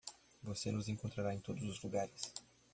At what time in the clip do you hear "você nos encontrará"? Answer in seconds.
0.41-1.31